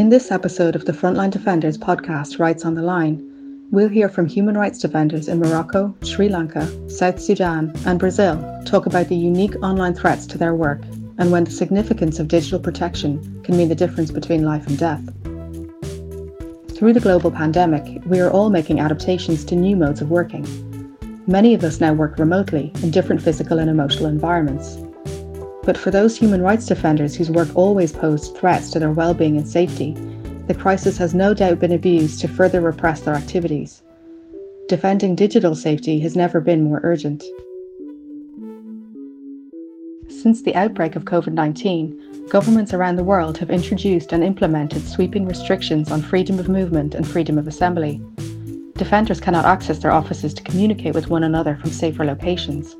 [0.00, 3.20] In this episode of the Frontline Defenders podcast, Rights on the Line,
[3.70, 8.86] we'll hear from human rights defenders in Morocco, Sri Lanka, South Sudan, and Brazil talk
[8.86, 10.80] about the unique online threats to their work
[11.18, 15.04] and when the significance of digital protection can mean the difference between life and death.
[16.74, 20.46] Through the global pandemic, we are all making adaptations to new modes of working.
[21.26, 24.78] Many of us now work remotely in different physical and emotional environments.
[25.62, 29.46] But for those human rights defenders whose work always posed threats to their well-being and
[29.46, 29.92] safety,
[30.46, 33.82] the crisis has no doubt been abused to further repress their activities.
[34.68, 37.22] Defending digital safety has never been more urgent.
[40.08, 45.26] Since the outbreak of COVID 19, governments around the world have introduced and implemented sweeping
[45.26, 48.00] restrictions on freedom of movement and freedom of assembly.
[48.74, 52.74] Defenders cannot access their offices to communicate with one another from safer locations.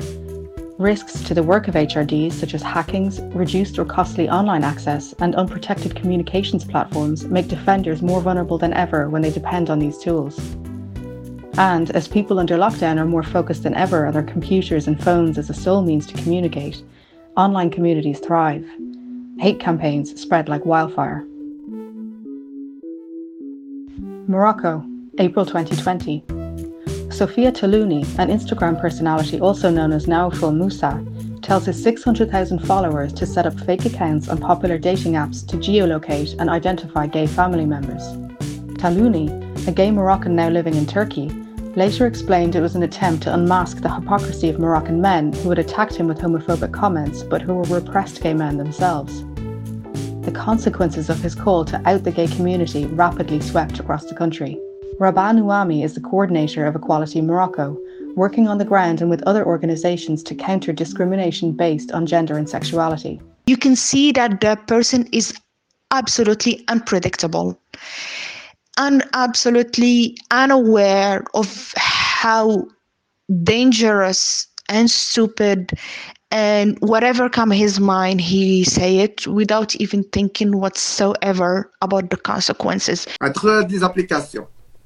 [0.81, 5.35] Risks to the work of HRDs, such as hackings, reduced or costly online access, and
[5.35, 10.39] unprotected communications platforms, make defenders more vulnerable than ever when they depend on these tools.
[11.59, 15.37] And as people under lockdown are more focused than ever on their computers and phones
[15.37, 16.83] as a sole means to communicate,
[17.37, 18.67] online communities thrive.
[19.39, 21.27] Hate campaigns spread like wildfire.
[24.27, 24.83] Morocco,
[25.19, 26.40] April 2020.
[27.21, 31.05] Sofia Talouni, an Instagram personality also known as Naufal Musa,
[31.43, 36.35] tells his 600,000 followers to set up fake accounts on popular dating apps to geolocate
[36.39, 38.01] and identify gay family members.
[38.79, 39.29] Talouni,
[39.69, 41.29] a gay Moroccan now living in Turkey,
[41.77, 45.59] later explained it was an attempt to unmask the hypocrisy of Moroccan men who had
[45.59, 49.25] attacked him with homophobic comments but who were repressed gay men themselves.
[50.25, 54.59] The consequences of his call to out the gay community rapidly swept across the country.
[55.01, 57.75] Rabah Nouami is the coordinator of Equality Morocco,
[58.17, 62.47] working on the ground and with other organizations to counter discrimination based on gender and
[62.47, 63.19] sexuality.
[63.47, 65.33] You can see that the person is
[65.91, 67.59] absolutely unpredictable
[68.77, 72.67] and absolutely unaware of how
[73.43, 75.73] dangerous and stupid
[76.31, 83.07] and whatever come his mind he say it without even thinking whatsoever about the consequences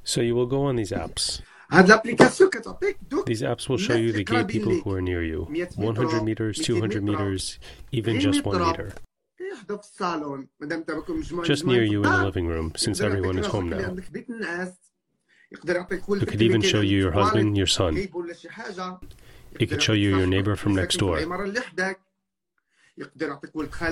[0.04, 1.40] so you will go on these apps
[3.26, 7.02] these apps will show you the gay people who are near you 100 meters 200
[7.02, 7.58] meters
[7.90, 8.92] even just one meter
[11.44, 13.96] just near you in the living room, since everyone is home now.
[15.50, 17.96] It could even show you your husband, your son.
[19.60, 21.18] It could show you your neighbor from next door.
[21.18, 21.28] It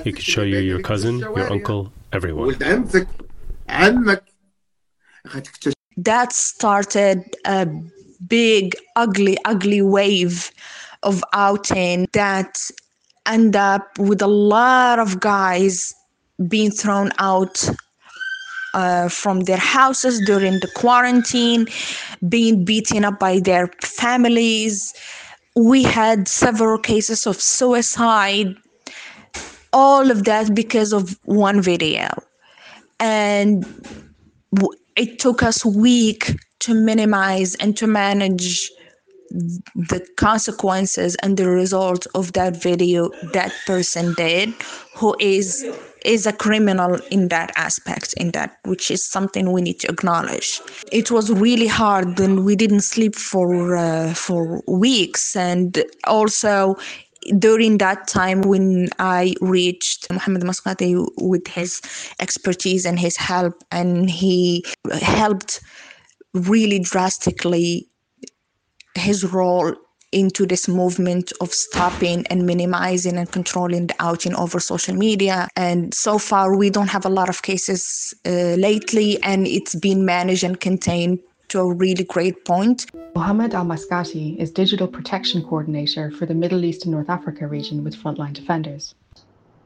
[0.05, 2.56] could show you your cousin, your uncle, everyone.
[5.97, 7.66] That started a
[8.26, 10.50] big, ugly, ugly wave
[11.03, 12.58] of outing that
[13.26, 15.94] end up with a lot of guys
[16.48, 17.69] being thrown out
[18.75, 21.66] uh, from their houses during the quarantine,
[22.28, 24.94] being beaten up by their families.
[25.54, 28.56] We had several cases of suicide,
[29.72, 32.09] all of that because of one video.
[32.98, 33.66] And
[34.97, 38.70] it took us week to minimize and to manage
[39.75, 44.50] the consequences and the result of that video that person did
[44.94, 45.64] who is
[46.04, 50.60] is a criminal in that aspect in that which is something we need to acknowledge.
[50.91, 55.36] It was really hard and we didn't sleep for uh, for weeks.
[55.36, 56.76] And also
[57.38, 61.81] during that time when I reached Mohammed Maskati with his
[62.21, 64.65] expertise and his help and he
[65.00, 65.60] helped
[66.34, 67.88] really drastically
[68.94, 69.75] his role
[70.12, 75.49] into this movement of stopping and minimizing and controlling the outing over social media.
[75.56, 80.04] And so far, we don't have a lot of cases uh, lately, and it's been
[80.04, 81.19] managed and contained
[81.53, 82.87] to a really great point.
[83.15, 87.85] Mohammed Al Maskati is Digital Protection Coordinator for the Middle East and North Africa region
[87.85, 88.95] with Frontline Defenders.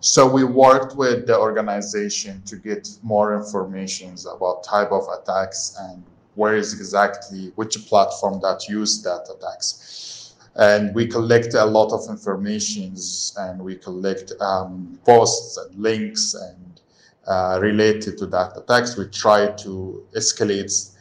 [0.01, 6.03] So we worked with the organization to get more informations about type of attacks and
[6.35, 12.09] where is exactly which platform that used that attacks and we collect a lot of
[12.09, 16.81] informations and we collect um, posts and links and
[17.27, 20.96] uh, related to that attacks we try to escalate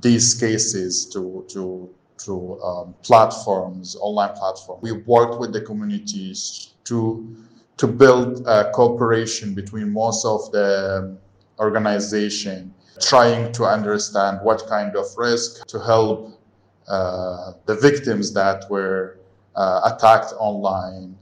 [0.00, 1.88] these cases to to
[2.18, 4.82] to um, platforms online platforms.
[4.82, 7.36] We worked with the communities to
[7.76, 11.16] to build a cooperation between most of the
[11.58, 16.40] organization trying to understand what kind of risk to help
[16.88, 19.18] uh, the victims that were
[19.54, 21.16] uh, attacked online.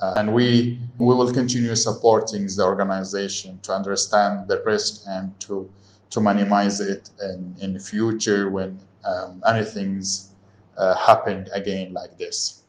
[0.00, 5.68] Uh, and we, we will continue supporting the organization to understand the risk and to,
[6.10, 10.30] to minimize it in, in the future when um, anything's
[10.76, 12.62] uh, happening again like this.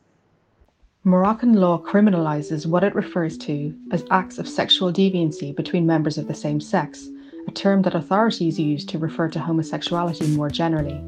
[1.06, 6.28] Moroccan law criminalizes what it refers to as acts of sexual deviancy between members of
[6.28, 7.08] the same sex,
[7.48, 11.02] a term that authorities use to refer to homosexuality more generally.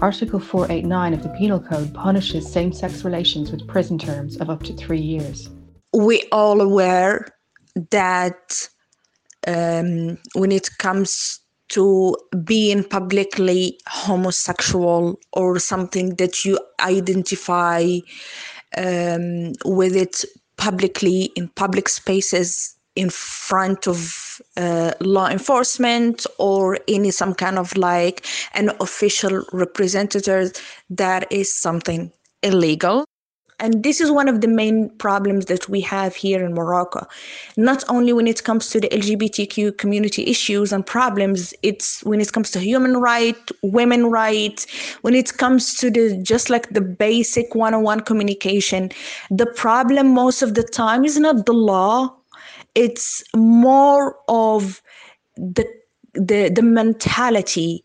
[0.00, 4.62] Article 489 of the Penal Code punishes same sex relations with prison terms of up
[4.64, 5.50] to three years.
[5.92, 7.28] We all aware
[7.90, 8.68] that
[9.46, 17.98] um, when it comes to being publicly homosexual or something that you identify
[18.76, 20.24] um, with it
[20.56, 27.76] publicly in public spaces in front of uh, law enforcement or in some kind of
[27.76, 28.24] like
[28.54, 30.52] an official representative
[30.90, 32.12] that is something
[32.42, 33.04] illegal
[33.60, 37.06] and this is one of the main problems that we have here in Morocco.
[37.56, 42.32] Not only when it comes to the LGBTQ community issues and problems, it's when it
[42.32, 44.66] comes to human rights, women rights,
[45.02, 48.90] when it comes to the just like the basic one-on-one communication.
[49.30, 52.14] The problem most of the time is not the law,
[52.74, 54.82] it's more of
[55.36, 55.64] the
[56.14, 57.84] the the mentality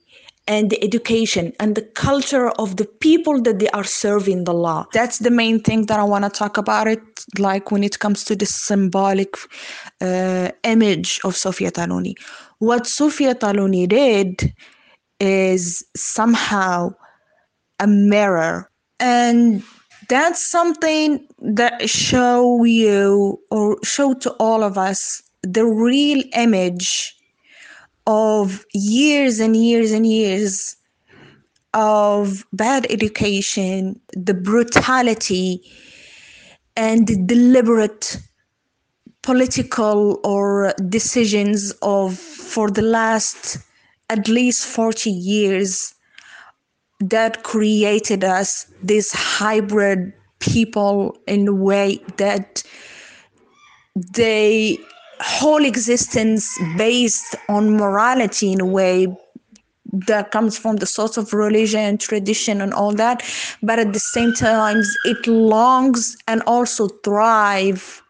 [0.49, 4.85] and the education and the culture of the people that they are serving the law.
[4.91, 6.99] That's the main thing that I want to talk about it,
[7.37, 9.35] like when it comes to the symbolic
[10.01, 12.15] uh, image of Sofia Talouni.
[12.57, 14.51] What Sofia Talouni did
[15.19, 16.95] is somehow
[17.79, 18.71] a mirror.
[18.99, 19.63] And
[20.09, 27.15] that's something that show you or show to all of us the real image
[28.09, 30.75] of years and years and years
[31.75, 35.61] of bad education, the brutality,
[36.75, 38.17] and the deliberate
[39.21, 43.57] political or decisions of for the last
[44.09, 45.93] at least 40 years
[46.99, 52.63] that created us this hybrid people in a way that
[53.95, 54.79] they
[55.21, 59.07] whole existence based on morality in a way
[59.91, 63.23] that comes from the source of religion tradition and all that.
[63.63, 68.01] But at the same time it longs and also thrive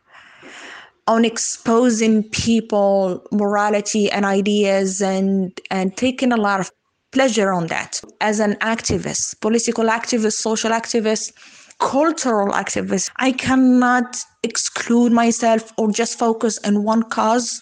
[1.07, 6.71] on exposing people morality and ideas and and taking a lot of
[7.11, 8.01] pleasure on that.
[8.21, 11.33] As an activist political activist social activist
[11.79, 13.09] cultural activist.
[13.17, 17.61] I cannot exclude myself or just focus on one cause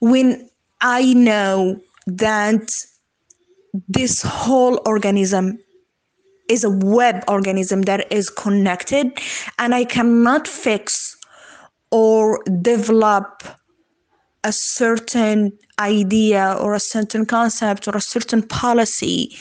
[0.00, 0.48] when
[0.80, 2.70] I know that
[3.88, 5.58] this whole organism
[6.48, 9.18] is a web organism that is connected
[9.58, 11.16] and I cannot fix
[11.90, 13.42] or develop
[14.44, 19.36] a certain idea or a certain concept or a certain policy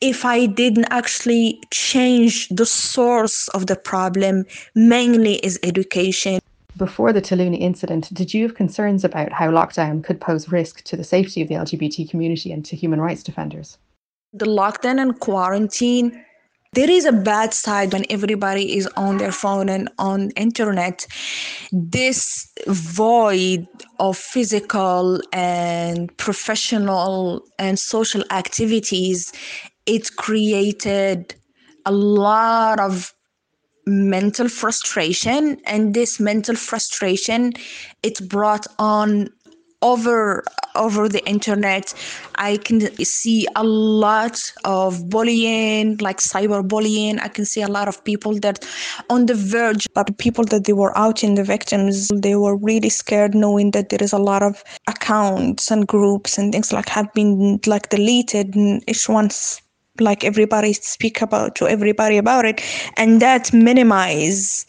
[0.00, 4.44] if I didn't actually change the source of the problem,
[4.74, 6.40] mainly is education.
[6.76, 10.96] Before the Talouni incident, did you have concerns about how lockdown could pose risk to
[10.96, 13.78] the safety of the LGBT community and to human rights defenders?
[14.32, 16.24] The lockdown and quarantine,
[16.72, 21.06] there is a bad side when everybody is on their phone and on internet.
[21.70, 23.68] This void
[24.00, 29.32] of physical and professional and social activities
[29.86, 31.34] it created
[31.86, 33.14] a lot of
[33.86, 37.52] mental frustration and this mental frustration
[38.02, 39.28] it brought on
[39.82, 40.42] over
[40.76, 41.94] over the internet.
[42.36, 47.20] I can see a lot of bullying like cyberbullying.
[47.20, 48.64] I can see a lot of people that
[49.10, 52.88] on the verge but people that they were out in the victims they were really
[52.88, 57.12] scared knowing that there is a lot of accounts and groups and things like have
[57.12, 59.60] been like deleted and each one's
[60.00, 62.60] like everybody speak about to everybody about it
[62.96, 64.66] and that minimize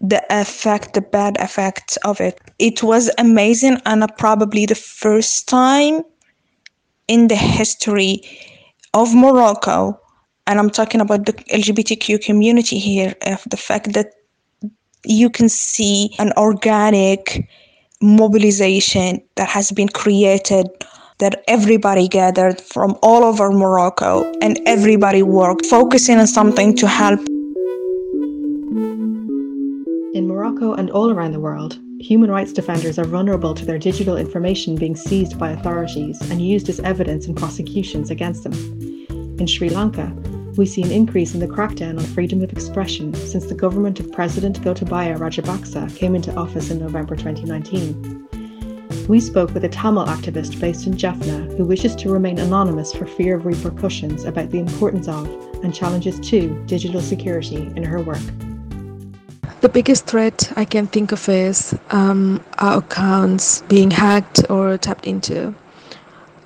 [0.00, 2.40] the effect the bad effect of it.
[2.58, 6.02] It was amazing and probably the first time
[7.06, 8.22] in the history
[8.94, 10.00] of morocco
[10.46, 14.12] and i'm talking about the lgbtq community here of the fact that
[15.04, 17.48] you can see an organic
[18.00, 20.66] mobilization that has been created
[21.20, 27.20] that everybody gathered from all over Morocco and everybody worked, focusing on something to help.
[30.12, 34.16] In Morocco and all around the world, human rights defenders are vulnerable to their digital
[34.16, 38.54] information being seized by authorities and used as evidence in prosecutions against them.
[39.38, 40.12] In Sri Lanka,
[40.56, 44.10] we see an increase in the crackdown on freedom of expression since the government of
[44.10, 48.29] President Gotabaya Rajapaksa came into office in November 2019.
[49.10, 53.06] We spoke with a Tamil activist based in Jaffna who wishes to remain anonymous for
[53.06, 55.26] fear of repercussions about the importance of
[55.64, 58.22] and challenges to digital security in her work.
[59.62, 65.08] The biggest threat I can think of is um, our accounts being hacked or tapped
[65.08, 65.56] into.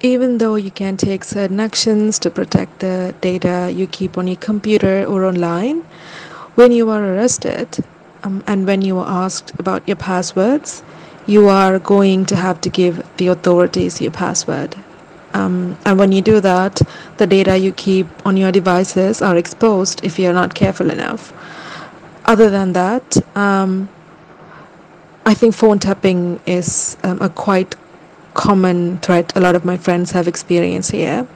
[0.00, 4.36] Even though you can take certain actions to protect the data you keep on your
[4.36, 5.82] computer or online,
[6.54, 7.84] when you are arrested
[8.22, 10.82] um, and when you are asked about your passwords,
[11.26, 14.76] you are going to have to give the authorities your password.
[15.32, 16.80] Um, and when you do that,
[17.16, 21.32] the data you keep on your devices are exposed if you're not careful enough.
[22.26, 23.88] Other than that, um,
[25.26, 27.74] I think phone tapping is um, a quite
[28.34, 31.26] common threat a lot of my friends have experienced here.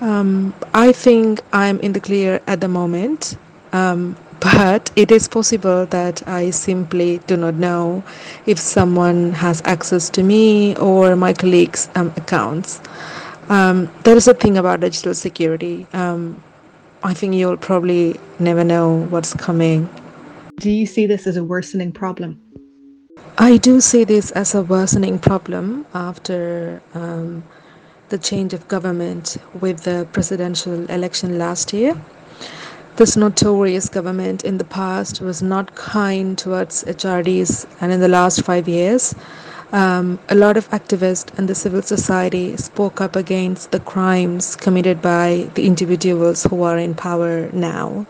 [0.00, 3.36] Um, I think I'm in the clear at the moment,
[3.72, 8.04] um, but it is possible that I simply do not know
[8.44, 12.78] if someone has access to me or my colleagues' um, accounts.
[13.48, 15.86] Um, there is a thing about digital security.
[15.94, 16.42] Um,
[17.02, 19.88] I think you'll probably never know what's coming.
[20.60, 22.38] Do you see this as a worsening problem?
[23.38, 27.44] I do see this as a worsening problem after um,
[28.10, 31.98] the change of government with the presidential election last year.
[32.96, 38.42] This notorious government in the past was not kind towards HRDs, and in the last
[38.42, 39.16] five years,
[39.72, 45.02] um, a lot of activists and the civil society spoke up against the crimes committed
[45.02, 48.06] by the individuals who are in power now.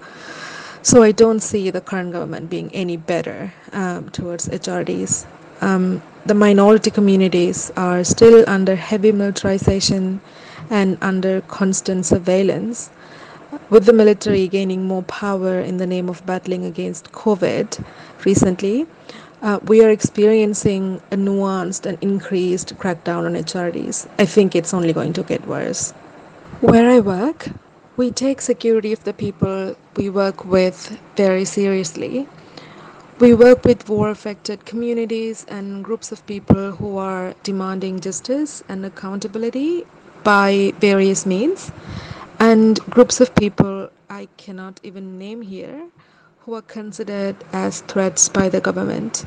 [0.82, 5.24] So I don't see the current government being any better um, towards HRDs.
[5.62, 10.20] Um, the minority communities are still under heavy militarization
[10.68, 12.90] and under constant surveillance.
[13.70, 17.84] With the military gaining more power in the name of battling against COVID
[18.24, 18.86] recently,
[19.42, 24.08] uh, we are experiencing a nuanced and increased crackdown on HRDs.
[24.18, 25.92] I think it's only going to get worse.
[26.60, 27.48] Where I work,
[27.96, 32.26] we take security of the people we work with very seriously.
[33.18, 38.84] We work with war affected communities and groups of people who are demanding justice and
[38.84, 39.84] accountability
[40.24, 41.70] by various means,
[42.44, 45.88] and groups of people I cannot even name here
[46.40, 49.24] who are considered as threats by the government.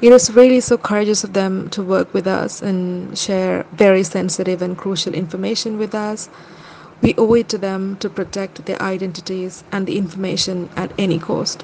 [0.00, 4.62] It is really so courageous of them to work with us and share very sensitive
[4.62, 6.30] and crucial information with us.
[7.02, 11.62] We owe it to them to protect their identities and the information at any cost.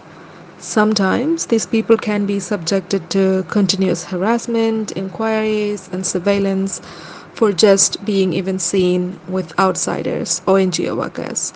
[0.59, 6.83] Sometimes these people can be subjected to continuous harassment, inquiries, and surveillance
[7.37, 11.53] for just being even seen with outsiders or NGO workers.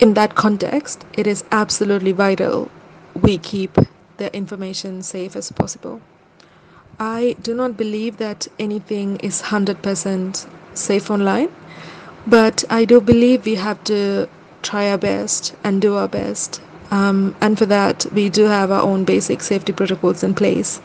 [0.00, 2.70] In that context, it is absolutely vital
[3.14, 3.76] we keep
[4.18, 6.00] the information safe as possible.
[7.00, 11.48] I do not believe that anything is 100% safe online,
[12.26, 14.28] but I do believe we have to
[14.62, 16.60] try our best and do our best.
[16.90, 20.80] Um, and for that, we do have our own basic safety protocols in place.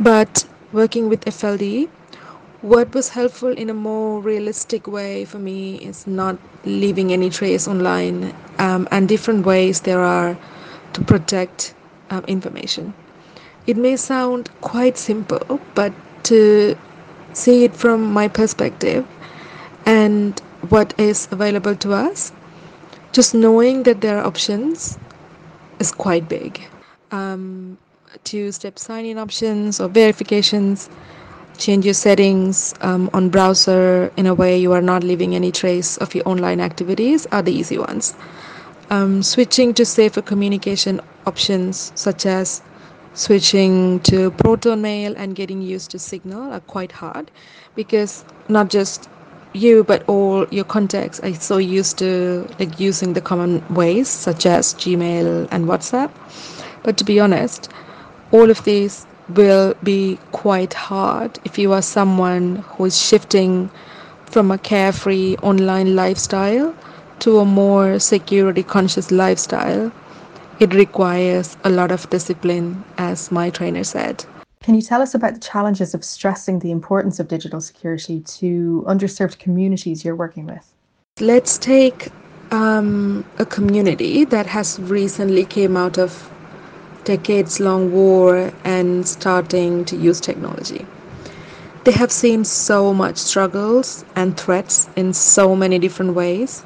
[0.00, 1.88] But working with FLD,
[2.64, 7.68] what was helpful in a more realistic way for me is not leaving any trace
[7.68, 10.34] online um, and different ways there are
[10.94, 11.74] to protect
[12.08, 12.94] um, information.
[13.66, 15.92] It may sound quite simple, but
[16.22, 16.74] to
[17.34, 19.06] see it from my perspective
[19.84, 20.40] and
[20.70, 22.32] what is available to us,
[23.12, 24.98] just knowing that there are options
[25.80, 26.66] is quite big.
[27.10, 27.76] Um,
[28.24, 30.88] two step sign in options or verifications
[31.58, 35.96] change your settings um, on browser in a way you are not leaving any trace
[35.98, 38.14] of your online activities are the easy ones.
[38.90, 42.62] Um, switching to safer communication options such as
[43.14, 47.30] switching to proton mail and getting used to signal are quite hard
[47.76, 49.08] because not just
[49.52, 54.46] you but all your contacts are so used to like using the common ways such
[54.46, 56.10] as gmail and whatsapp.
[56.82, 57.70] But to be honest
[58.32, 63.70] all of these will be quite hard if you are someone who is shifting
[64.26, 66.74] from a carefree online lifestyle
[67.20, 69.90] to a more security conscious lifestyle.
[70.60, 74.24] It requires a lot of discipline, as my trainer said.
[74.62, 78.84] Can you tell us about the challenges of stressing the importance of digital security to
[78.88, 80.72] underserved communities you're working with?
[81.20, 82.08] Let's take
[82.50, 86.30] um, a community that has recently came out of
[87.04, 90.86] decades long war and starting to use technology.
[91.84, 96.64] They have seen so much struggles and threats in so many different ways.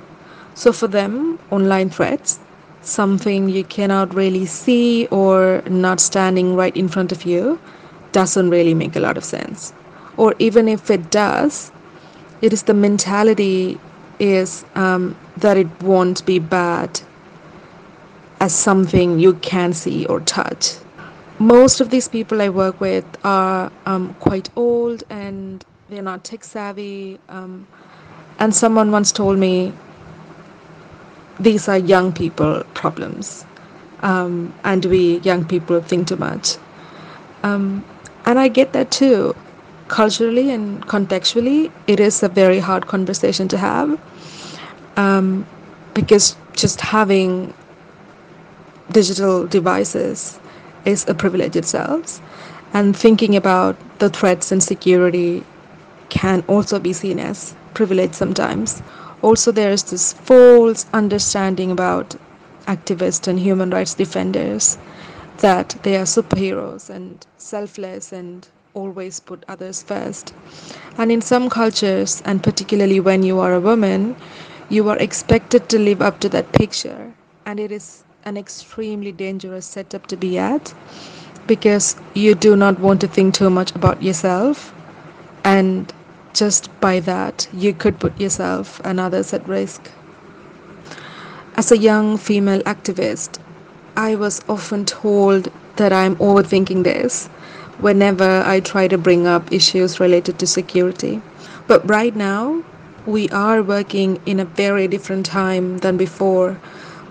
[0.54, 2.38] So for them, online threats,
[2.83, 7.59] something you cannot really see or not standing right in front of you,
[8.12, 9.73] doesn't really make a lot of sense.
[10.16, 11.73] Or even if it does,
[12.40, 13.78] it is the mentality
[14.18, 17.00] is um, that it won't be bad
[18.40, 20.75] as something you can see or touch.
[21.38, 26.45] Most of these people I work with are um, quite old and they're not tech
[26.45, 27.18] savvy.
[27.28, 27.66] Um,
[28.38, 29.73] and someone once told me
[31.40, 33.45] these are young people problems,
[34.00, 36.57] um, and we young people think too much.
[37.42, 37.85] Um,
[38.26, 39.35] and I get that too.
[39.88, 43.99] Culturally and contextually, it is a very hard conversation to have
[44.97, 45.47] um,
[45.95, 47.54] because just having
[48.90, 50.38] digital devices
[50.85, 52.21] is a privilege itself.
[52.73, 55.45] And thinking about the threats and security
[56.09, 58.83] can also be seen as privilege sometimes.
[59.23, 62.16] Also, there is this false understanding about
[62.66, 64.78] activists and human rights defenders
[65.38, 70.35] that they are superheroes and selfless and always put others first.
[70.97, 74.16] And in some cultures, and particularly when you are a woman,
[74.68, 77.12] you are expected to live up to that picture.
[77.47, 80.75] And it is an extremely dangerous setup to be at
[81.46, 84.75] because you do not want to think too much about yourself.
[85.44, 85.92] And
[86.34, 89.90] just by that you could put yourself and others at risk.
[91.56, 93.38] As a young female activist
[93.96, 97.26] i was often told that i'm overthinking this
[97.87, 101.20] whenever i try to bring up issues related to security.
[101.66, 102.62] But right now
[103.06, 106.60] we are working in a very different time than before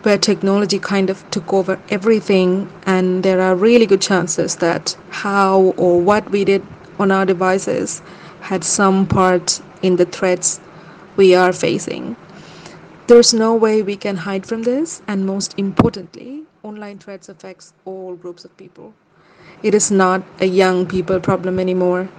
[0.03, 5.73] where technology kind of took over everything, and there are really good chances that how
[5.77, 6.65] or what we did
[6.99, 8.01] on our devices
[8.41, 10.59] had some part in the threats
[11.15, 12.15] we are facing.
[13.07, 18.15] There's no way we can hide from this, and most importantly, online threats affects all
[18.15, 18.93] groups of people.
[19.63, 22.09] It is not a young people problem anymore.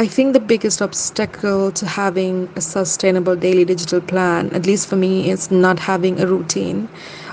[0.00, 4.94] I think the biggest obstacle to having a sustainable daily digital plan, at least for
[4.94, 6.88] me, is not having a routine.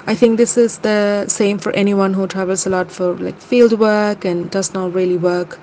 [0.08, 3.78] I think this is the same for anyone who travels a lot for like field
[3.80, 5.60] work and does not really work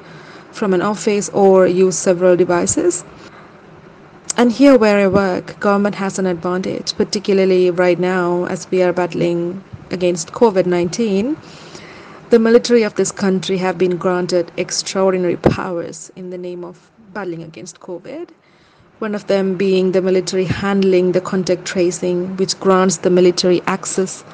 [0.53, 3.05] from an office or use several devices.
[4.37, 8.93] And here where I work, government has an advantage, particularly right now as we are
[8.93, 11.37] battling against COVID-19
[12.33, 17.43] the military of this country have been granted extraordinary powers in the name of battling
[17.43, 18.31] against COVID.
[19.01, 24.25] One of them being the military handling the contact tracing, which grants the military access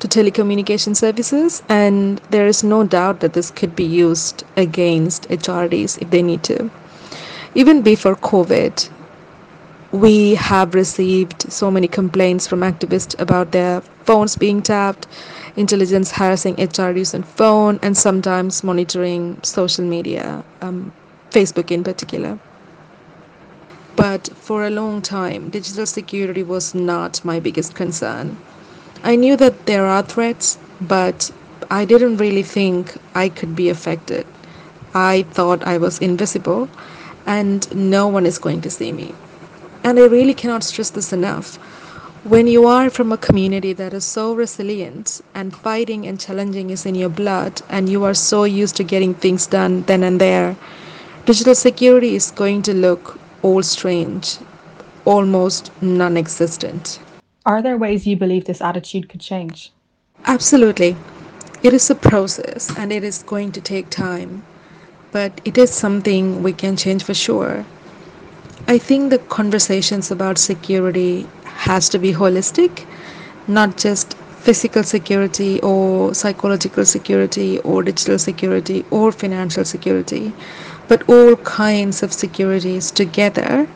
[0.00, 1.62] to telecommunication services.
[1.70, 6.42] And there is no doubt that this could be used against HRDs if they need
[6.42, 6.70] to.
[7.54, 8.90] Even before COVID,
[9.92, 15.06] we have received so many complaints from activists about their phones being tapped
[15.56, 20.92] intelligence harassing HRDs on phone, and sometimes monitoring social media, um,
[21.30, 22.38] Facebook in particular.
[23.96, 28.36] But for a long time, digital security was not my biggest concern.
[29.02, 31.30] I knew that there are threats, but
[31.70, 34.26] I didn't really think I could be affected.
[34.94, 36.68] I thought I was invisible
[37.26, 39.14] and no one is going to see me.
[39.82, 41.58] And I really cannot stress this enough.
[42.28, 46.84] When you are from a community that is so resilient and fighting and challenging is
[46.84, 50.56] in your blood, and you are so used to getting things done then and there,
[51.24, 54.38] digital security is going to look all strange,
[55.04, 56.98] almost non existent.
[57.44, 59.70] Are there ways you believe this attitude could change?
[60.24, 60.96] Absolutely.
[61.62, 64.44] It is a process and it is going to take time,
[65.12, 67.64] but it is something we can change for sure.
[68.68, 72.84] I think the conversations about security has to be holistic,
[73.46, 80.32] not just physical security or psychological security or digital security or financial security,
[80.88, 83.68] but all kinds of securities together.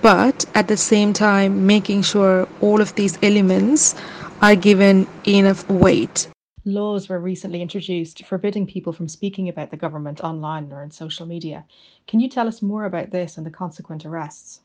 [0.00, 3.94] But at the same time, making sure all of these elements
[4.40, 6.26] are given enough weight.
[6.64, 11.26] Laws were recently introduced forbidding people from speaking about the government online or in social
[11.26, 11.64] media.
[12.06, 14.60] Can you tell us more about this and the consequent arrests?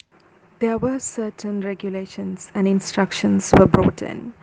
[0.59, 4.33] there were certain regulations and instructions were brought in.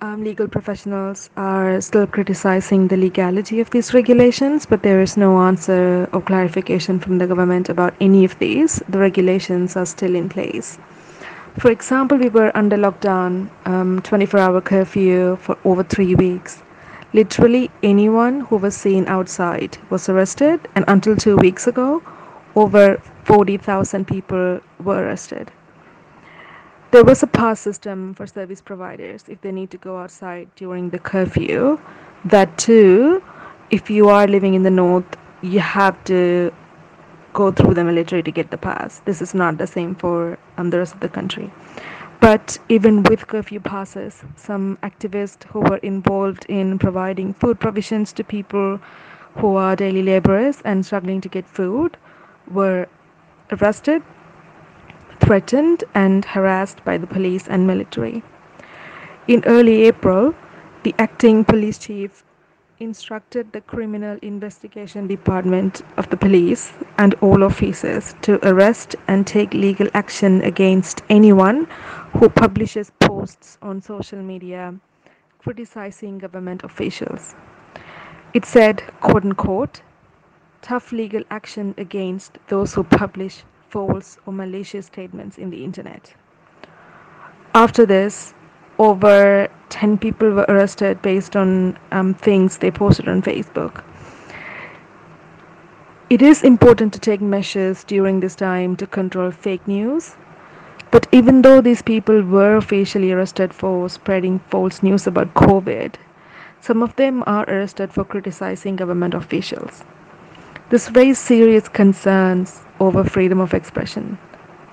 [0.00, 5.38] Um, legal professionals are still criticizing the legality of these regulations, but there is no
[5.40, 8.82] answer or clarification from the government about any of these.
[8.88, 10.78] The regulations are still in place.
[11.58, 16.62] For example, we were under lockdown, um, 24 hour curfew for over three weeks.
[17.14, 22.02] Literally anyone who was seen outside was arrested, and until two weeks ago,
[22.56, 25.50] over 40,000 people were arrested.
[26.92, 30.90] there was a pass system for service providers if they need to go outside during
[30.90, 31.78] the curfew.
[32.24, 33.22] That too,
[33.70, 36.52] if you are living in the north, you have to
[37.36, 39.00] go through the military to get the pass.
[39.04, 41.52] This is not the same for um, the rest of the country.
[42.20, 48.24] But even with curfew passes, some activists who were involved in providing food provisions to
[48.24, 48.80] people
[49.36, 51.98] who are daily laborers and struggling to get food
[52.50, 52.86] were
[53.52, 54.02] arrested,
[55.20, 58.22] threatened, and harassed by the police and military.
[59.28, 60.34] In early April,
[60.84, 62.24] the acting police chief
[62.78, 69.54] instructed the Criminal Investigation Department of the police and all officers to arrest and take
[69.54, 71.66] legal action against anyone
[72.18, 74.74] who publishes posts on social media
[75.38, 77.34] criticizing government officials.
[78.34, 79.80] It said, quote unquote,
[80.60, 86.12] tough legal action against those who publish false or malicious statements in the internet.
[87.54, 88.34] After this,
[88.78, 93.82] over 10 people were arrested based on um, things they posted on Facebook.
[96.08, 100.14] It is important to take measures during this time to control fake news.
[100.92, 105.96] But even though these people were officially arrested for spreading false news about COVID,
[106.60, 109.82] some of them are arrested for criticizing government officials.
[110.70, 114.18] This raised serious concerns over freedom of expression.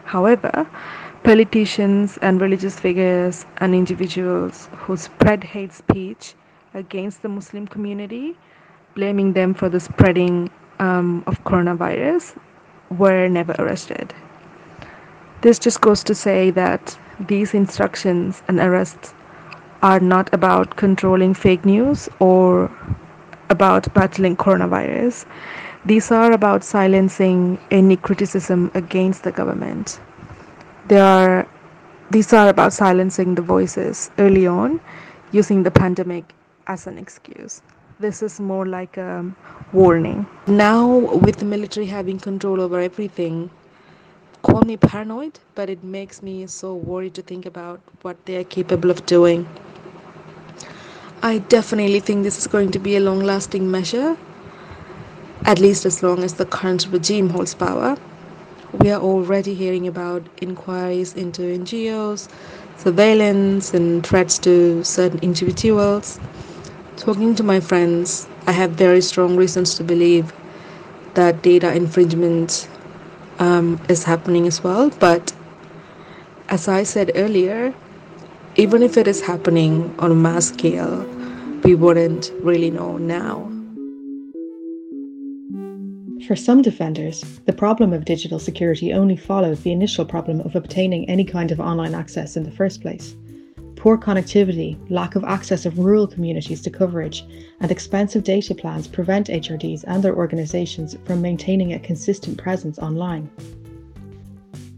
[0.06, 0.68] However,
[1.24, 6.36] politicians and religious figures and individuals who spread hate speech
[6.74, 8.36] against the Muslim community,
[8.94, 12.38] blaming them for the spreading um, of coronavirus,
[12.90, 14.14] were never arrested.
[15.42, 19.14] This just goes to say that these instructions and arrests
[19.82, 22.70] are not about controlling fake news or
[23.50, 25.26] about battling coronavirus.
[25.86, 30.00] These are about silencing any criticism against the government.
[30.88, 31.48] They are
[32.12, 34.80] these are about silencing the voices early on
[35.32, 36.34] using the pandemic
[36.68, 37.62] as an excuse.
[38.00, 39.26] This is more like a
[39.72, 40.28] warning.
[40.46, 40.88] Now,
[41.26, 43.50] with the military having control over everything,
[44.44, 48.44] call me paranoid, but it makes me so worried to think about what they are
[48.44, 49.48] capable of doing.
[51.24, 54.18] I definitely think this is going to be a long lasting measure,
[55.46, 57.98] at least as long as the current regime holds power.
[58.80, 62.28] We are already hearing about inquiries into NGOs,
[62.78, 66.20] surveillance, and threats to certain individuals.
[66.98, 70.34] Talking to my friends, I have very strong reasons to believe
[71.14, 72.68] that data infringement
[73.40, 74.90] um, is happening as well.
[74.90, 75.34] But
[76.50, 77.74] as I said earlier,
[78.56, 81.06] even if it is happening on a mass scale,
[81.64, 83.52] we wouldn't really know now.
[86.28, 91.10] For some defenders, the problem of digital security only follows the initial problem of obtaining
[91.10, 93.14] any kind of online access in the first place.
[93.76, 97.26] Poor connectivity, lack of access of rural communities to coverage,
[97.60, 103.30] and expensive data plans prevent HRDs and their organisations from maintaining a consistent presence online.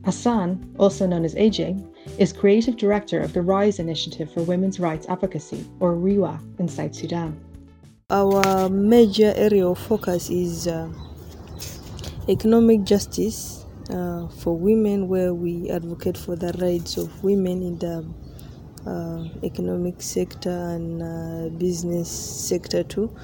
[0.03, 1.85] Hassan, also known as AJ,
[2.17, 6.95] is creative director of the RISE Initiative for Women's Rights Advocacy, or RIWA, in South
[6.95, 7.39] Sudan.
[8.09, 10.89] Our major area of focus is uh,
[12.27, 18.05] economic justice uh, for women, where we advocate for the rights of women in the
[18.89, 23.15] uh, economic sector and uh, business sector too.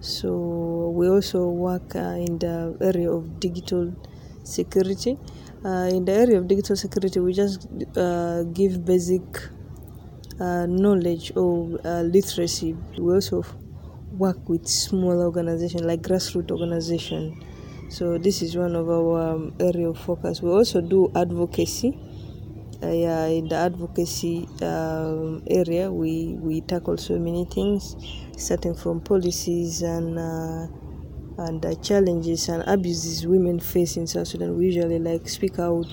[0.00, 3.94] So we also work uh, in the area of digital
[4.42, 5.18] security.
[5.64, 9.22] Uh, in the area of digital security, we just uh, give basic
[10.40, 12.74] knowledge of literacy.
[12.98, 13.44] We also
[14.12, 17.36] work with small organizations like grassroots organizations
[17.90, 20.40] so this is one of our um, area of focus.
[20.40, 21.98] We also do advocacy.
[22.82, 27.96] Uh, yeah, in the advocacy um, area, we, we tackle so many things,
[28.38, 30.66] starting from policies and uh,
[31.38, 34.56] and uh, challenges and abuses women face in South Sudan.
[34.56, 35.86] We usually like speak out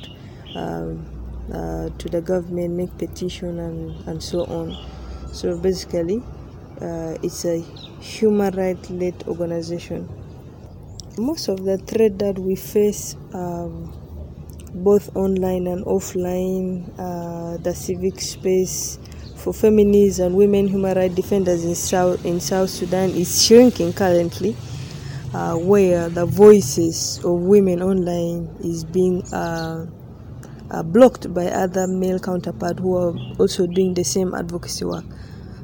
[0.55, 1.05] um,
[1.51, 4.77] uh, to the government, make petition and, and so on.
[5.33, 6.21] So basically,
[6.81, 7.59] uh, it's a
[7.99, 10.07] human rights led organization
[11.17, 13.93] most of the threat that we face um,
[14.73, 18.99] both online and offline uh, the civic space
[19.35, 24.55] for feminists and women human rights defenders in south in south sudan is shrinking currently
[25.33, 29.85] uh, where the voices of women online is being uh,
[30.71, 35.05] uh blocked by other male counterparts who are also doing the same advocacy work.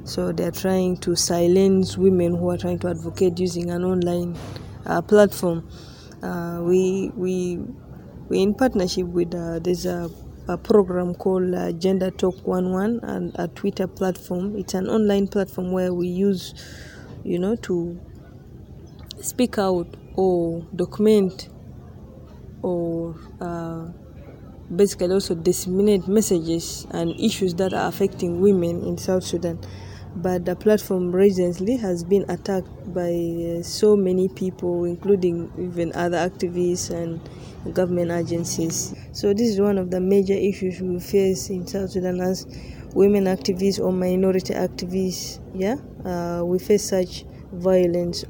[0.06, 4.38] So they're trying to silence women who are trying to advocate using an online
[4.86, 5.68] uh, platform.
[6.22, 7.60] Uh, we we
[8.30, 10.10] we in partnership with uh, there's a
[10.48, 14.56] a program called uh, Gender Talk 11 and a Twitter platform.
[14.58, 16.54] It's an online platform where we use,
[17.24, 18.00] you know, to
[19.22, 21.50] speak out or document
[22.62, 23.88] or uh,
[24.76, 29.60] basically also disseminate messages and issues that are affecting women in South Sudan.
[30.16, 33.12] But the platform recently has been attacked by
[33.60, 37.20] uh, so many people, including even other activists and
[37.74, 38.94] government agencies.
[39.12, 42.46] So this is one of the major issues we face in South Sudan as
[42.94, 45.40] women activists or minority activists.
[45.56, 48.24] Yeah, uh, we face such violence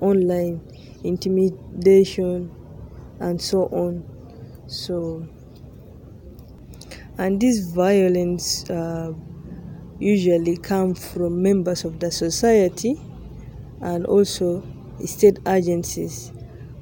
[0.00, 0.60] online,
[1.02, 2.50] intimidation,
[3.20, 4.04] and so on.
[4.68, 5.26] So,
[7.18, 9.12] and this violence uh,
[9.98, 13.00] usually come from members of the society
[13.80, 14.62] and also
[15.04, 16.32] state agencies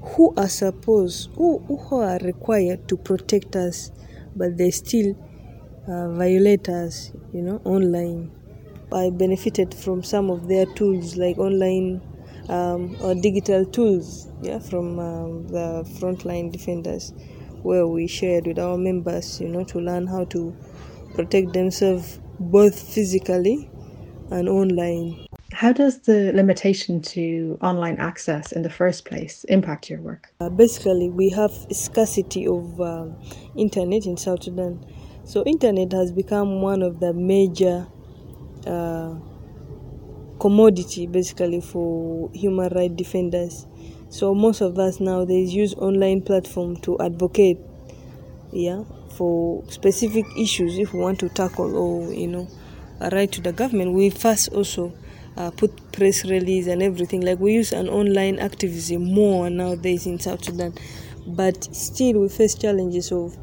[0.02, 3.90] who are supposed who, who are required to protect us
[4.36, 5.14] but they still
[5.88, 8.30] uh, violate us you know online.
[8.92, 12.00] I benefited from some of their tools like online
[12.48, 17.12] um, or digital tools yeah from um, the frontline defenders
[17.62, 20.54] where we shared with our members you know to learn how to
[21.14, 23.70] protect themselves both physically
[24.30, 30.00] and online how does the limitation to online access in the first place impact your
[30.00, 30.32] work?
[30.40, 33.06] Uh, basically, we have scarcity of uh,
[33.56, 34.84] internet in South Sudan.
[35.24, 37.86] So, internet has become one of the major
[38.66, 39.14] uh,
[40.40, 43.66] commodity basically for human rights defenders.
[44.08, 47.58] So, most of us nowadays use online platform to advocate,
[48.52, 48.82] yeah,
[49.16, 52.48] for specific issues if we want to tackle or you know,
[53.12, 53.92] write to the government.
[53.92, 54.92] We first also
[55.36, 57.20] uh, put press release and everything.
[57.22, 60.74] Like we use an online activism more nowadays in South Sudan,
[61.26, 63.36] but still we face challenges of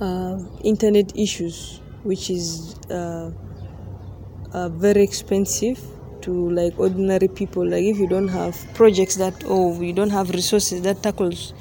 [0.00, 3.30] uh, internet issues, which is uh,
[4.52, 5.80] uh very expensive
[6.22, 7.66] to like ordinary people.
[7.68, 11.52] Like if you don't have projects that or you don't have resources that tackles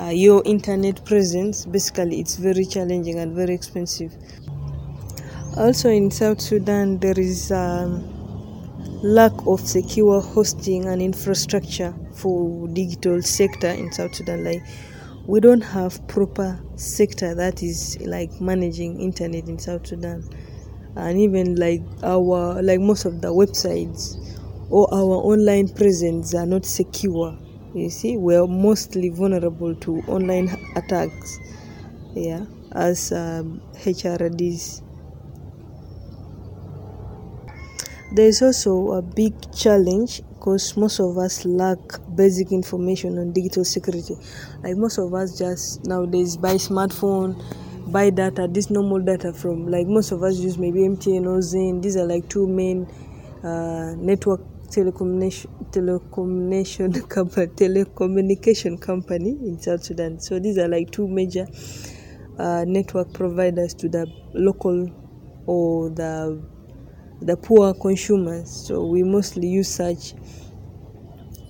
[0.00, 4.14] uh, your internet presence, basically it's very challenging and very expensive.
[5.56, 8.02] Also in South Sudan, there is um,
[9.02, 14.44] lack of secure hosting and infrastructure for digital sector in South Sudan.
[14.44, 14.62] Like
[15.26, 20.22] we don't have proper sector that is like managing internet in South Sudan,
[20.96, 24.16] and even like our like most of the websites
[24.70, 27.36] or our online presence are not secure.
[27.74, 31.38] You see, we're mostly vulnerable to online attacks.
[32.14, 34.82] Yeah, as um, HRDs
[38.12, 41.78] There is also a big challenge because most of us lack
[42.16, 44.16] basic information on digital security.
[44.64, 47.40] Like most of us just nowadays buy smartphone,
[47.92, 51.80] buy data, this normal data from like most of us use maybe MTN or Zain.
[51.80, 52.86] These are like two main
[53.44, 60.20] uh, network telecommunication telecommunication company, telecommunication company in South Sudan.
[60.20, 61.46] So these are like two major
[62.38, 64.90] uh, network providers to the local
[65.46, 66.42] or the
[67.22, 68.50] the poor consumers.
[68.66, 70.14] So we mostly use such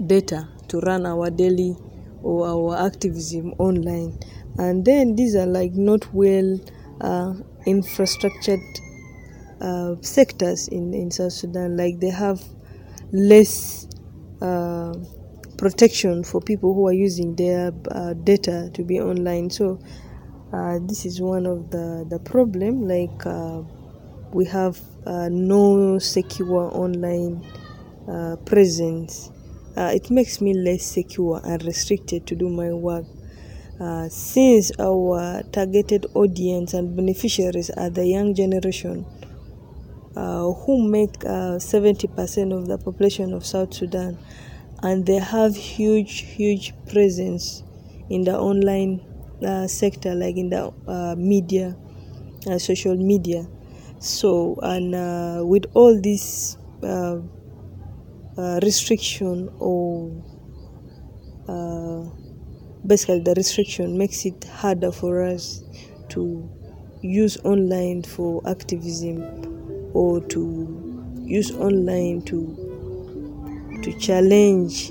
[0.06, 1.76] data to run our daily
[2.22, 4.18] or our activism online.
[4.59, 6.59] And then these are like not well
[7.00, 7.35] uh,
[7.66, 8.61] infrastructured
[9.61, 11.76] uh, sectors in, in South Sudan.
[11.76, 12.42] Like they have
[13.12, 13.87] less
[14.40, 14.94] uh,
[15.59, 19.50] protection for people who are using their uh, data to be online.
[19.50, 19.79] So
[20.53, 22.88] uh, this is one of the the problem.
[22.88, 23.62] Like uh,
[24.33, 27.44] we have no secure online
[28.44, 29.31] presence,
[29.76, 33.05] it makes me less secure and restricted to do my work.
[33.81, 39.07] Uh, since our targeted audience and beneficiaries are the young generation,
[40.16, 41.18] uh, who make
[41.59, 44.18] 70% uh, of the population of South Sudan,
[44.83, 47.62] and they have huge, huge presence
[48.09, 49.01] in the online
[49.68, 51.77] sector, like in the media,
[52.59, 53.46] social media.
[53.99, 57.18] So, and uh, with all this uh,
[58.37, 60.11] uh, restriction or
[61.49, 62.05] uh,
[62.87, 65.62] basically the restriction makes it harder for us
[66.11, 66.49] to
[67.03, 69.60] use online for activism
[69.94, 72.57] or to use online to
[73.83, 74.88] to challenge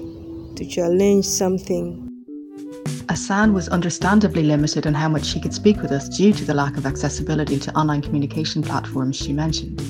[0.55, 2.09] to challenge something
[3.09, 6.53] Hassan was understandably limited in how much she could speak with us due to the
[6.53, 9.81] lack of accessibility to online communication platforms she mentioned.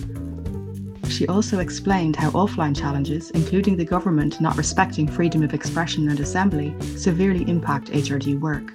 [1.09, 6.17] She also explained how offline challenges, including the government not respecting freedom of expression and
[6.21, 8.71] assembly, severely impact HRD work.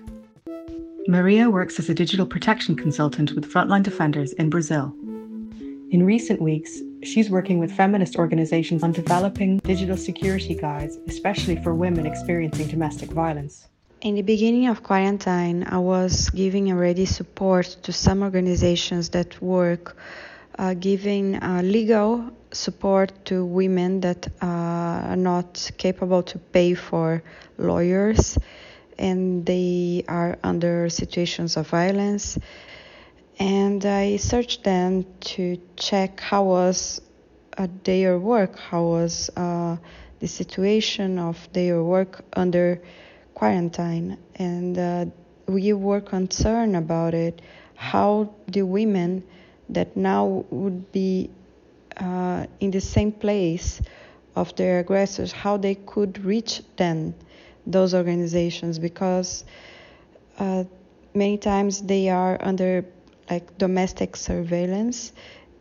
[1.08, 4.94] Maria works as a digital protection consultant with Frontline Defenders in Brazil.
[5.90, 11.74] In recent weeks, she's working with feminist organizations on developing digital security guides, especially for
[11.74, 13.68] women experiencing domestic violence.
[14.00, 19.96] In the beginning of quarantine, I was giving already support to some organizations that work
[20.58, 27.22] uh, giving uh, legal support to women that uh, are not capable to pay for
[27.58, 28.38] lawyers
[28.98, 32.38] and they are under situations of violence.
[33.38, 37.00] And I searched them to check how was
[37.58, 39.76] uh, their work, how was uh,
[40.20, 42.80] the situation of their work under
[43.34, 44.18] quarantine.
[44.36, 45.06] And uh,
[45.46, 47.42] we were concerned about it,
[47.74, 49.24] how the women
[49.68, 51.30] that now would be
[51.96, 53.80] uh, in the same place
[54.36, 57.14] of their aggressors, how they could reach them
[57.66, 59.44] those organizations because
[60.38, 60.64] uh,
[61.14, 62.84] many times they are under
[63.30, 65.12] like domestic surveillance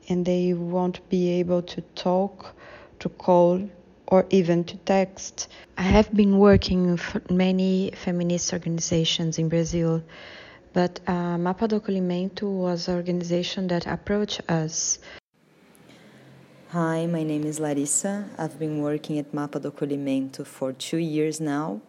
[0.10, 2.56] and they won't be able to talk,
[3.00, 3.70] to call,
[4.08, 5.48] or even to text.
[5.78, 10.04] I have been working with many feminist organizations in Brazil,
[10.74, 15.00] but uh, Mapa do Acolhimento was an organization that approached us.
[16.70, 18.26] Hi, my name is Larissa.
[18.38, 21.82] I've been working at Mapa do Acolhimento for two years now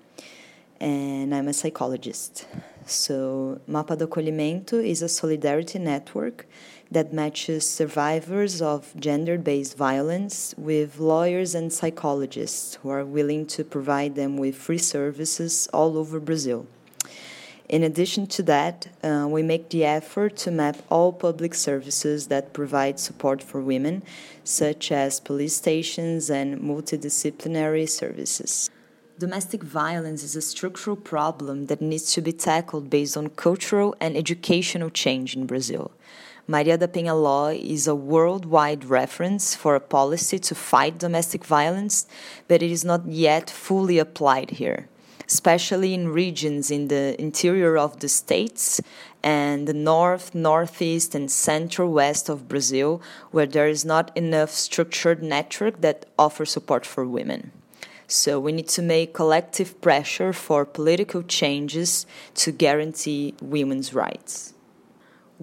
[0.81, 2.47] and I'm a psychologist.
[2.87, 6.47] So, Mapa do Acolhimento is a solidarity network
[6.91, 13.65] that matches survivors of gender based violence with lawyers and psychologists who are willing to
[13.65, 16.67] provide them with free services all over Brazil.
[17.69, 22.53] In addition to that, uh, we make the effort to map all public services that
[22.53, 24.03] provide support for women,
[24.45, 28.71] such as police stations and multidisciplinary services.
[29.17, 34.17] Domestic violence is a structural problem that needs to be tackled based on cultural and
[34.17, 35.93] educational change in Brazil.
[36.49, 42.09] Maria da Penha Law is a worldwide reference for a policy to fight domestic violence,
[42.49, 44.89] but it is not yet fully applied here,
[45.29, 48.81] especially in regions in the interior of the states
[49.23, 53.01] and the north, northeast, and central west of Brazil,
[53.31, 57.53] where there is not enough structured network that offers support for women.
[58.15, 64.54] So we need to make collective pressure for political changes to guarantee women's rights.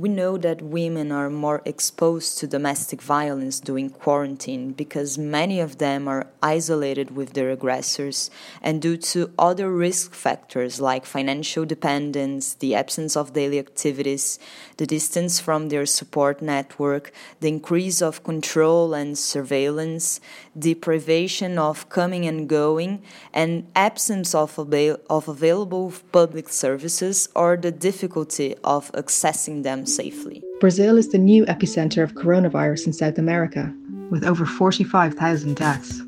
[0.02, 5.78] We know that women are more exposed to domestic violence during quarantine because many of
[5.78, 8.32] them are isolated with their aggressors
[8.64, 14.40] and due to other risk factors like financial dependence, the absence of daily activities,
[14.78, 20.20] the distance from their support network, the increase of control and surveillance,
[20.58, 23.04] deprivation of coming and going,
[23.36, 30.44] and absence of, avail- of available public services or the difficulty of accessing them safely.
[30.60, 33.74] Brazil is the new epicenter of coronavirus in South America,
[34.10, 36.02] with over 45,000 deaths.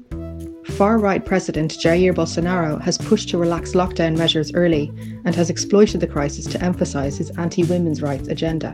[0.78, 4.92] Far right President Jair Bolsonaro has pushed to relax lockdown measures early
[5.26, 8.74] and has exploited the crisis to emphasize his anti women's rights agenda.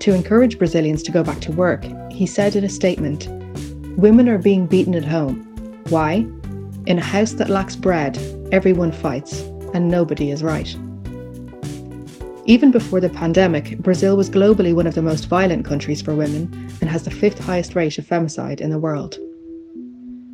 [0.00, 3.28] To encourage Brazilians to go back to work, he said in a statement
[3.98, 5.42] Women are being beaten at home.
[5.90, 6.26] Why?
[6.86, 8.18] In a house that lacks bread,
[8.50, 9.42] everyone fights,
[9.74, 10.74] and nobody is right.
[12.50, 16.50] Even before the pandemic, Brazil was globally one of the most violent countries for women
[16.80, 19.18] and has the fifth highest rate of femicide in the world.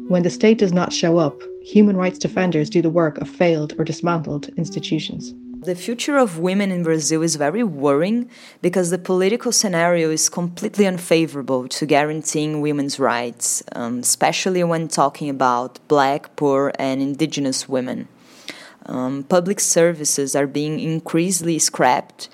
[0.08, 3.74] When the state does not show up, human rights defenders do the work of failed
[3.78, 5.34] or dismantled institutions.
[5.60, 8.30] The future of women in Brazil is very worrying
[8.62, 15.28] because the political scenario is completely unfavorable to guaranteeing women's rights, um, especially when talking
[15.28, 18.08] about black, poor, and indigenous women.
[18.86, 22.28] Um, public services are being increasingly scrapped,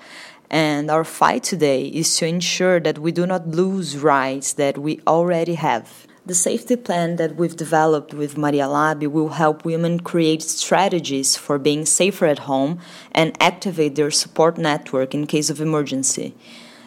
[0.49, 5.01] and our fight today is to ensure that we do not lose rights that we
[5.07, 6.05] already have.
[6.25, 11.59] The safety plan that we've developed with Maria Lab will help women create strategies for
[11.59, 12.79] being safer at home
[13.11, 16.33] and activate their support network in case of emergency.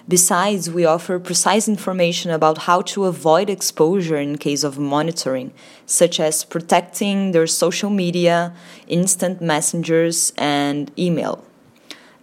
[0.09, 5.53] Besides, we offer precise information about how to avoid exposure in case of monitoring,
[5.85, 8.55] such as protecting their social media,
[8.87, 11.45] instant messengers, and email.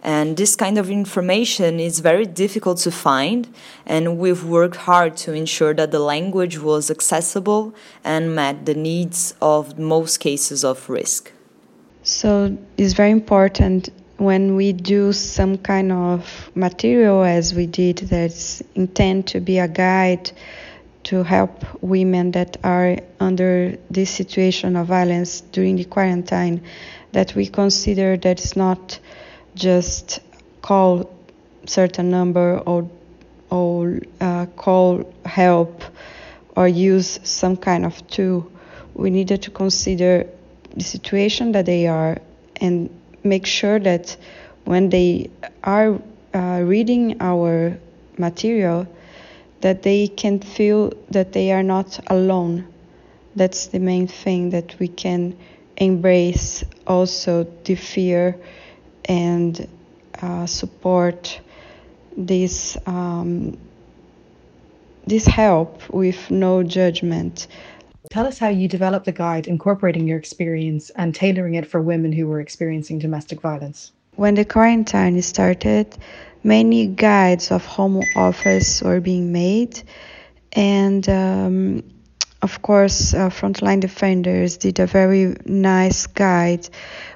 [0.02, 3.48] And this kind of information is very difficult to find,
[3.84, 9.34] and we've worked hard to ensure that the language was accessible and met the needs
[9.42, 11.32] of most cases of risk.
[12.02, 18.62] So it's very important when we do some kind of material as we did that's
[18.74, 20.30] intended to be a guide
[21.02, 26.62] to help women that are under this situation of violence during the quarantine
[27.12, 28.98] that we consider that it's not
[29.54, 30.20] just
[30.62, 31.10] call
[31.66, 32.88] certain number or
[33.50, 35.82] or uh, call help
[36.56, 38.50] or use some kind of tool.
[38.94, 40.26] We needed to consider
[40.74, 42.18] the situation that they are
[42.56, 42.90] and
[43.24, 44.16] make sure that
[44.64, 45.30] when they
[45.62, 46.00] are
[46.34, 47.76] uh, reading our
[48.18, 48.86] material
[49.60, 52.66] that they can feel that they are not alone
[53.34, 55.36] that's the main thing that we can
[55.76, 58.36] embrace also the fear
[59.06, 59.68] and
[60.22, 61.40] uh, support
[62.16, 63.56] this um,
[65.06, 67.46] this help with no judgment.
[68.10, 72.12] Tell us how you developed the guide, incorporating your experience and tailoring it for women
[72.12, 73.92] who were experiencing domestic violence.
[74.16, 75.96] When the quarantine started,
[76.42, 79.82] many guides of home office were being made,
[80.52, 81.82] and um,
[82.42, 86.68] of course, uh, Frontline Defenders did a very nice guide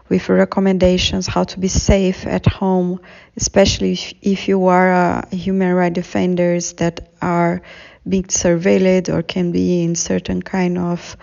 [0.09, 2.99] with recommendations how to be safe at home,
[3.37, 7.61] especially if, if you are uh, human rights defenders that are
[8.07, 11.17] being surveilled or can be in certain kind of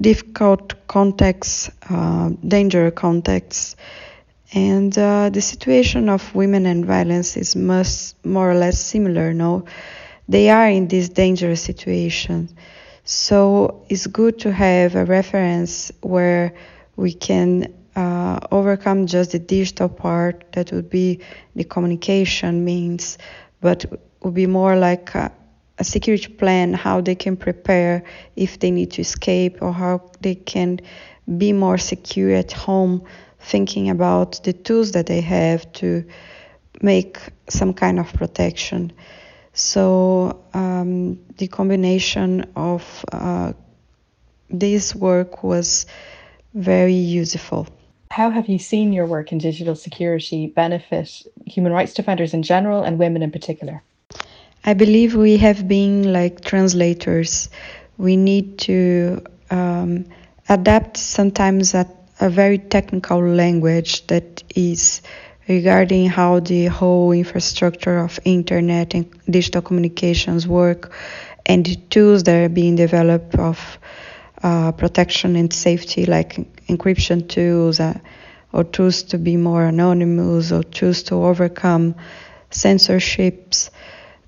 [0.00, 3.76] difficult contexts, uh, danger contexts.
[4.54, 9.32] And uh, the situation of women and violence is most, more or less similar.
[9.32, 9.64] No,
[10.28, 12.48] they are in this dangerous situation.
[13.04, 16.54] So it's good to have a reference where
[16.96, 21.20] we can uh, overcome just the digital part that would be
[21.56, 23.18] the communication means,
[23.60, 23.84] but
[24.22, 25.32] would be more like a,
[25.78, 28.04] a security plan, how they can prepare
[28.36, 30.80] if they need to escape or how they can
[31.38, 33.04] be more secure at home,
[33.40, 36.04] thinking about the tools that they have to
[36.82, 37.18] make
[37.48, 38.92] some kind of protection.
[39.54, 43.52] So um, the combination of uh,
[44.50, 45.86] this work was
[46.54, 47.66] very useful.
[48.10, 52.82] How have you seen your work in digital security benefit human rights defenders in general
[52.82, 53.82] and women in particular?
[54.64, 57.48] I believe we have been like translators.
[57.98, 60.04] We need to um,
[60.48, 61.86] adapt sometimes a,
[62.20, 65.02] very technical language that is
[65.48, 70.92] regarding how the whole infrastructure of internet and digital communications work
[71.44, 73.58] and the tools that are being developed of
[74.44, 76.36] uh, protection and safety like
[76.68, 77.98] encryption tools uh,
[78.52, 81.96] or tools to be more anonymous or tools to overcome
[82.52, 83.70] censorships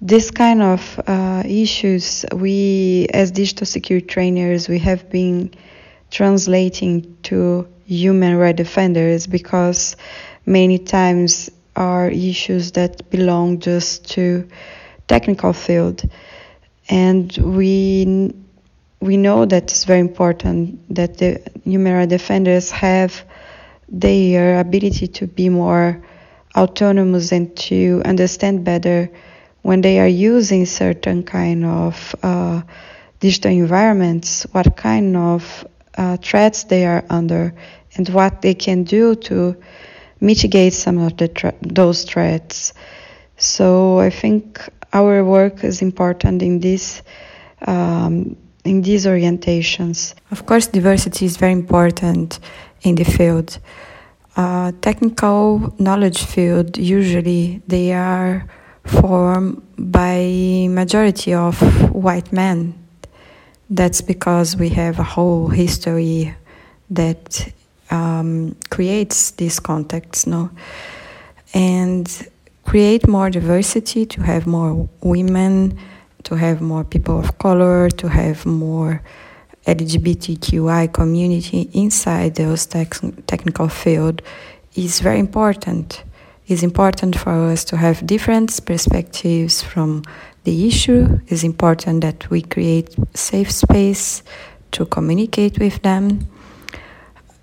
[0.01, 5.53] this kind of uh, issues we as digital security trainers we have been
[6.11, 9.97] translating to human rights defenders because
[10.47, 14.49] many times are issues that belong just to
[15.09, 16.03] technical field.
[16.89, 18.33] And we
[19.01, 23.25] we know that it's very important that the human rights defenders have
[23.89, 26.03] their ability to be more
[26.57, 29.11] autonomous and to understand better
[29.65, 32.61] when they are using certain kind of uh,
[33.19, 37.55] digital environments what kind of uh, threats they are under
[37.97, 39.57] and what they can do to
[40.21, 42.75] mitigate some of the those threats.
[43.37, 44.61] So I think
[44.93, 47.03] our work is important in this.
[47.67, 50.15] Um, in these orientations.
[50.31, 52.39] Of course, diversity is very important
[52.83, 53.59] in the field.
[54.37, 58.47] Uh, technical knowledge field usually they are
[58.85, 61.61] formed by majority of
[61.95, 62.74] white men.
[63.70, 66.35] That's because we have a whole history
[66.91, 67.53] that
[67.91, 70.51] um, creates these contexts, no,
[71.55, 72.28] and
[72.64, 75.78] create more diversity to have more women,
[76.24, 79.03] to have more people of color, to have more
[79.66, 84.20] LGBTQI community inside those technical field
[84.74, 86.03] is very important.
[86.47, 90.03] It's important for us to have different perspectives from
[90.45, 91.21] the issue.
[91.29, 94.23] It's important that we create safe space
[94.73, 96.29] to communicate with them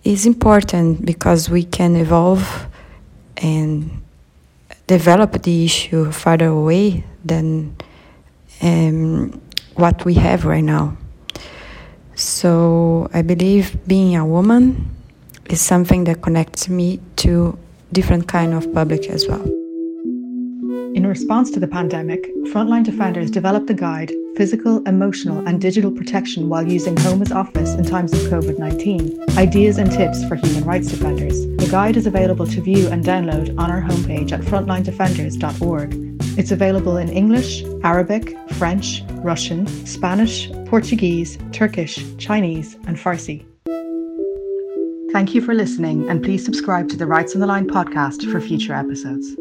[0.04, 2.66] It's important because we can evolve
[3.38, 4.02] and
[4.88, 7.76] develop the issue farther away than
[8.64, 9.40] um,
[9.76, 10.98] what we have right now.
[12.16, 14.90] So I believe being a woman
[15.46, 17.58] is something that connects me to
[17.92, 19.44] different kind of public as well.
[20.94, 26.50] In response to the pandemic, Frontline Defenders developed a guide, Physical, Emotional and Digital Protection
[26.50, 30.64] while using home as office in times of COVID 19, ideas and tips for human
[30.64, 31.46] rights defenders.
[31.58, 36.12] The guide is available to view and download on our homepage at frontlinedefenders.org.
[36.38, 43.46] It's available in English, Arabic, French, Russian, Spanish, Portuguese, Turkish, Chinese, and Farsi.
[45.12, 48.40] Thank you for listening, and please subscribe to the Rights on the Line podcast for
[48.40, 49.36] future episodes.